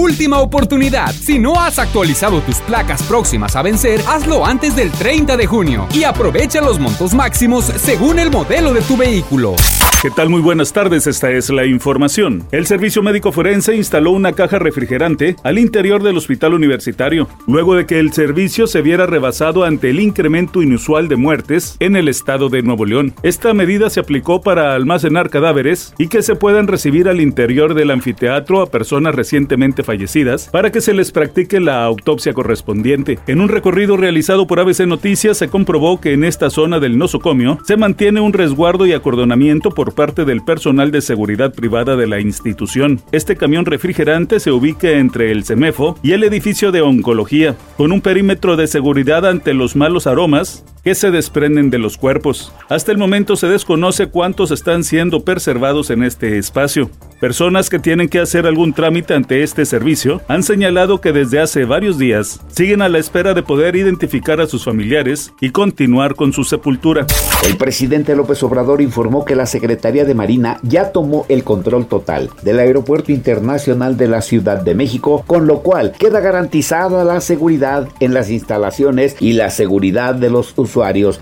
[0.00, 1.12] Última oportunidad.
[1.12, 5.86] Si no has actualizado tus placas próximas a vencer, hazlo antes del 30 de junio
[5.92, 9.56] y aprovecha los montos máximos según el modelo de tu vehículo.
[10.02, 10.30] ¿Qué tal?
[10.30, 12.46] Muy buenas tardes, esta es la información.
[12.52, 17.84] El Servicio Médico Forense instaló una caja refrigerante al interior del hospital universitario, luego de
[17.84, 22.48] que el servicio se viera rebasado ante el incremento inusual de muertes en el estado
[22.48, 23.12] de Nuevo León.
[23.22, 27.90] Esta medida se aplicó para almacenar cadáveres y que se puedan recibir al interior del
[27.90, 29.82] anfiteatro a personas recientemente
[30.50, 33.18] para que se les practique la autopsia correspondiente.
[33.26, 37.58] En un recorrido realizado por ABC Noticias se comprobó que en esta zona del nosocomio
[37.64, 42.20] se mantiene un resguardo y acordonamiento por parte del personal de seguridad privada de la
[42.20, 43.00] institución.
[43.12, 48.00] Este camión refrigerante se ubica entre el CEMEFO y el edificio de oncología, con un
[48.00, 52.52] perímetro de seguridad ante los malos aromas que se desprenden de los cuerpos.
[52.68, 56.90] Hasta el momento se desconoce cuántos están siendo preservados en este espacio.
[57.20, 61.66] Personas que tienen que hacer algún trámite ante este servicio han señalado que desde hace
[61.66, 66.32] varios días siguen a la espera de poder identificar a sus familiares y continuar con
[66.32, 67.06] su sepultura.
[67.46, 72.30] El presidente López Obrador informó que la Secretaría de Marina ya tomó el control total
[72.42, 77.86] del Aeropuerto Internacional de la Ciudad de México, con lo cual queda garantizada la seguridad
[78.00, 80.69] en las instalaciones y la seguridad de los usuarios.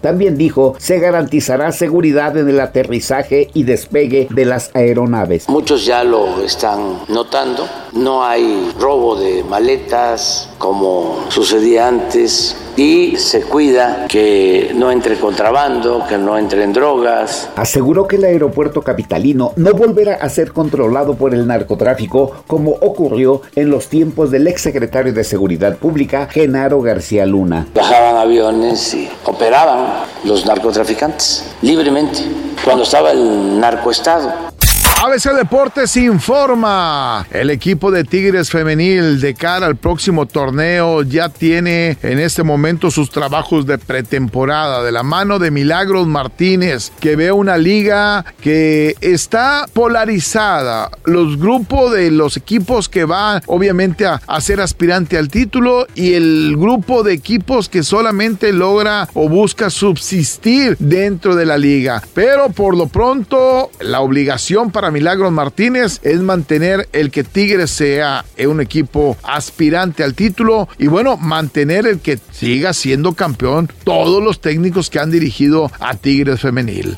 [0.00, 5.48] También dijo, se garantizará seguridad en el aterrizaje y despegue de las aeronaves.
[5.48, 7.68] Muchos ya lo están notando.
[7.92, 16.04] No hay robo de maletas como sucedía antes y se cuida que no entre contrabando,
[16.08, 17.48] que no entren drogas.
[17.56, 23.42] Aseguró que el aeropuerto capitalino no volverá a ser controlado por el narcotráfico como ocurrió
[23.54, 27.68] en los tiempos del exsecretario de Seguridad Pública, Genaro García Luna.
[27.74, 32.20] Bajaban aviones y operaban los narcotraficantes libremente
[32.64, 34.53] cuando estaba el narcoestado.
[35.02, 37.26] ABC Deportes informa.
[37.30, 42.90] El equipo de Tigres Femenil de cara al próximo torneo ya tiene en este momento
[42.90, 48.94] sus trabajos de pretemporada de la mano de Milagros Martínez, que ve una liga que
[49.00, 50.90] está polarizada.
[51.04, 56.14] Los grupos de los equipos que van obviamente a, a ser aspirante al título y
[56.14, 62.02] el grupo de equipos que solamente logra o busca subsistir dentro de la liga.
[62.14, 68.24] Pero por lo pronto la obligación para Milagros Martínez es mantener el que Tigres sea
[68.46, 74.40] un equipo aspirante al título y bueno, mantener el que siga siendo campeón todos los
[74.40, 76.96] técnicos que han dirigido a Tigres femenil.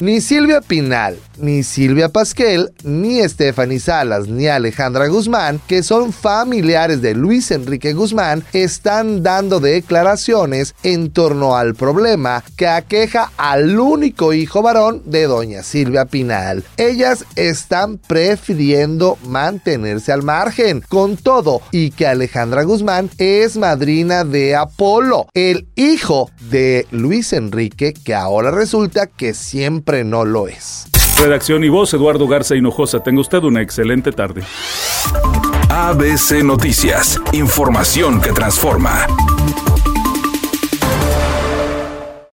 [0.00, 7.02] Ni Silvia Pinal, ni Silvia Pasquel, ni Stephanie Salas, ni Alejandra Guzmán, que son familiares
[7.02, 14.32] de Luis Enrique Guzmán, están dando declaraciones en torno al problema que aqueja al único
[14.32, 16.62] hijo varón de doña Silvia Pinal.
[16.76, 24.54] Ellas están prefiriendo mantenerse al margen, con todo, y que Alejandra Guzmán es madrina de
[24.54, 29.34] Apolo, el hijo de Luis Enrique, que ahora resulta que
[29.88, 30.86] siempre no lo es.
[31.18, 33.00] Redacción y voz, Eduardo Garza Hinojosa.
[33.00, 34.42] Tenga usted una excelente tarde.
[35.70, 37.18] ABC Noticias.
[37.32, 39.06] Información que transforma.